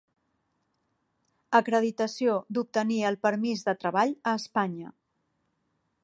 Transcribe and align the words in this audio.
Acreditació 1.59 2.37
d'obtenir 2.57 2.97
el 3.11 3.17
permís 3.27 3.63
de 3.67 3.75
treball 3.83 4.15
a 4.31 4.33
Espanya. 4.41 4.93